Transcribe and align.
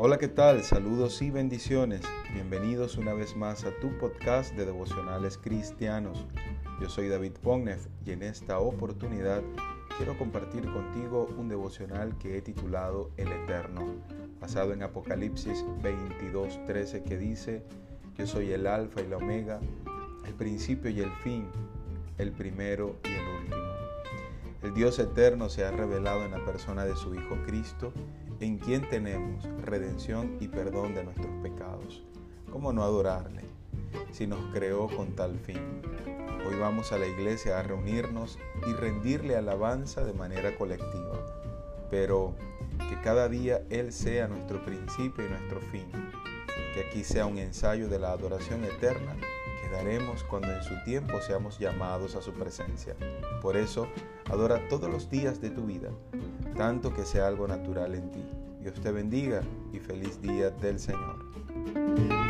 Hola, 0.00 0.16
¿qué 0.16 0.28
tal? 0.28 0.62
Saludos 0.62 1.20
y 1.22 1.32
bendiciones. 1.32 2.02
Bienvenidos 2.32 2.96
una 2.98 3.14
vez 3.14 3.34
más 3.34 3.64
a 3.64 3.76
tu 3.80 3.98
podcast 3.98 4.54
de 4.54 4.64
devocionales 4.64 5.36
cristianos. 5.38 6.24
Yo 6.80 6.88
soy 6.88 7.08
David 7.08 7.32
Pognef 7.42 7.88
y 8.06 8.12
en 8.12 8.22
esta 8.22 8.60
oportunidad 8.60 9.42
quiero 9.96 10.16
compartir 10.16 10.70
contigo 10.72 11.28
un 11.36 11.48
devocional 11.48 12.16
que 12.16 12.38
he 12.38 12.42
titulado 12.42 13.10
El 13.16 13.26
Eterno, 13.32 13.96
basado 14.40 14.72
en 14.72 14.84
Apocalipsis 14.84 15.64
22:13 15.82 17.02
que 17.02 17.18
dice, 17.18 17.64
Yo 18.16 18.24
soy 18.24 18.52
el 18.52 18.68
Alfa 18.68 19.00
y 19.00 19.08
la 19.08 19.16
Omega, 19.16 19.58
el 20.24 20.34
principio 20.34 20.92
y 20.92 21.00
el 21.00 21.10
fin, 21.24 21.48
el 22.18 22.30
primero 22.30 22.94
y 23.02 23.14
el 23.14 23.28
último. 23.40 23.97
El 24.68 24.74
Dios 24.74 24.98
eterno 24.98 25.48
se 25.48 25.64
ha 25.64 25.70
revelado 25.70 26.26
en 26.26 26.30
la 26.30 26.44
persona 26.44 26.84
de 26.84 26.94
su 26.94 27.14
Hijo 27.14 27.38
Cristo, 27.46 27.90
en 28.38 28.58
quien 28.58 28.86
tenemos 28.90 29.48
redención 29.62 30.36
y 30.40 30.48
perdón 30.48 30.94
de 30.94 31.04
nuestros 31.04 31.34
pecados. 31.42 32.04
¿Cómo 32.52 32.70
no 32.74 32.82
adorarle 32.82 33.44
si 34.12 34.26
nos 34.26 34.40
creó 34.52 34.86
con 34.88 35.16
tal 35.16 35.38
fin? 35.38 35.80
Hoy 36.46 36.56
vamos 36.60 36.92
a 36.92 36.98
la 36.98 37.06
iglesia 37.06 37.58
a 37.58 37.62
reunirnos 37.62 38.38
y 38.66 38.74
rendirle 38.74 39.36
alabanza 39.36 40.04
de 40.04 40.12
manera 40.12 40.54
colectiva, 40.58 41.18
pero 41.90 42.34
que 42.90 43.00
cada 43.00 43.30
día 43.30 43.62
Él 43.70 43.90
sea 43.90 44.28
nuestro 44.28 44.62
principio 44.66 45.24
y 45.24 45.30
nuestro 45.30 45.60
fin, 45.60 45.86
que 46.74 46.82
aquí 46.82 47.04
sea 47.04 47.24
un 47.24 47.38
ensayo 47.38 47.88
de 47.88 48.00
la 48.00 48.12
adoración 48.12 48.62
eterna 48.64 49.16
daremos 49.70 50.24
cuando 50.24 50.48
en 50.48 50.62
su 50.62 50.74
tiempo 50.84 51.20
seamos 51.20 51.58
llamados 51.58 52.14
a 52.14 52.22
su 52.22 52.32
presencia. 52.32 52.94
Por 53.42 53.56
eso, 53.56 53.88
adora 54.30 54.68
todos 54.68 54.90
los 54.90 55.10
días 55.10 55.40
de 55.40 55.50
tu 55.50 55.66
vida, 55.66 55.90
tanto 56.56 56.92
que 56.92 57.04
sea 57.04 57.26
algo 57.26 57.48
natural 57.48 57.94
en 57.94 58.10
ti. 58.10 58.24
Dios 58.60 58.80
te 58.80 58.92
bendiga 58.92 59.42
y 59.72 59.78
feliz 59.78 60.20
día 60.20 60.50
del 60.50 60.78
Señor. 60.78 62.27